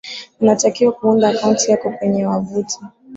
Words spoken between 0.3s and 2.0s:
unatakiwa kuunda akaunti yako